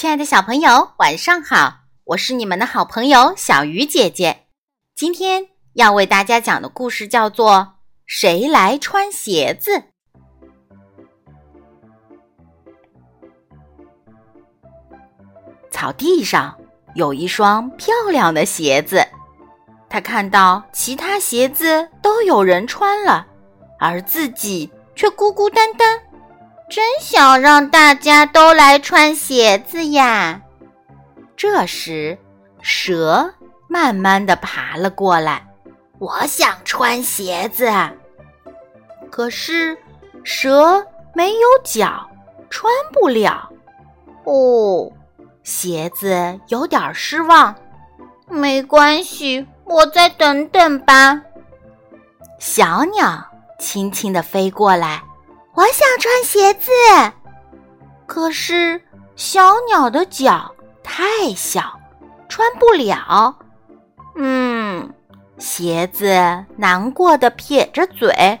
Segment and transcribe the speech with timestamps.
[0.00, 1.80] 亲爱的小朋友，晚上好！
[2.04, 4.46] 我是你们的好朋友小鱼姐姐。
[4.96, 7.52] 今天要为大家讲的故事叫做
[8.06, 9.72] 《谁来穿鞋子》。
[15.70, 16.58] 草地上
[16.94, 19.06] 有一双漂亮的鞋子，
[19.90, 23.26] 他看到其他鞋子都有人穿了，
[23.78, 26.00] 而自己却孤孤单单。
[26.70, 30.40] 真想让大家都来穿鞋子呀！
[31.36, 32.16] 这时，
[32.62, 33.34] 蛇
[33.66, 35.44] 慢慢的爬了过来。
[35.98, 37.68] 我想穿鞋子，
[39.10, 39.76] 可是
[40.22, 42.08] 蛇没有脚，
[42.48, 43.50] 穿不了。
[44.22, 44.92] 哦，
[45.42, 47.52] 鞋子有点失望。
[48.28, 51.20] 没关系，我再等等吧。
[52.38, 53.26] 小鸟
[53.58, 55.02] 轻轻地飞过来。
[55.60, 56.70] 我想穿鞋子，
[58.06, 58.80] 可是
[59.14, 60.50] 小鸟的脚
[60.82, 61.78] 太小，
[62.30, 63.36] 穿不了。
[64.16, 64.90] 嗯，
[65.36, 66.08] 鞋子
[66.56, 68.40] 难过的撇着嘴，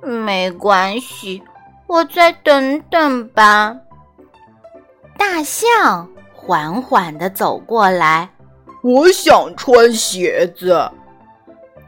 [0.00, 1.42] 没关系，
[1.88, 3.76] 我再等等吧。
[5.18, 8.30] 大象缓缓的走过来，
[8.82, 10.90] 我想穿鞋子，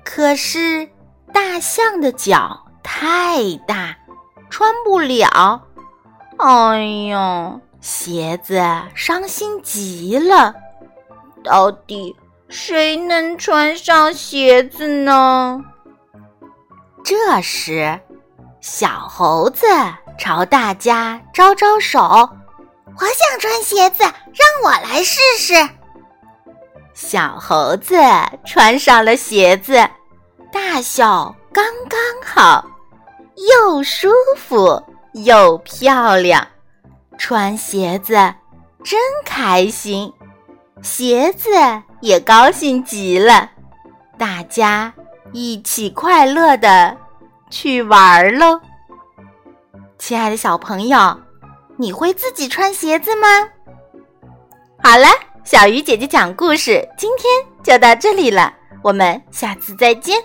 [0.05, 0.87] 可是
[1.33, 3.97] 大象的脚太大。
[4.51, 5.63] 穿不了，
[6.39, 8.61] 哎呀，鞋子
[8.95, 10.55] 伤心极了。
[11.45, 12.15] 到底
[12.49, 15.65] 谁能穿上鞋子呢？
[17.05, 17.99] 这时，
[18.61, 19.67] 小猴子
[20.19, 22.01] 朝大家招招手
[22.99, 25.55] ：“我想穿鞋子，让我来试试。”
[26.93, 27.95] 小猴子
[28.45, 29.89] 穿上了鞋子，
[30.53, 32.67] 大小刚刚好。
[33.47, 36.45] 又舒服又漂亮，
[37.17, 38.15] 穿鞋子
[38.83, 40.13] 真开心，
[40.83, 41.51] 鞋子
[42.01, 43.49] 也高兴极了，
[44.19, 44.93] 大家
[45.33, 46.97] 一起快乐的
[47.49, 48.61] 去玩喽。
[49.99, 51.21] 亲爱的小朋友，
[51.77, 53.29] 你会自己穿鞋子吗？
[54.83, 55.07] 好了，
[55.45, 57.31] 小鱼姐姐讲故事，今天
[57.63, 58.53] 就到这里了，
[58.83, 60.21] 我们下次再见。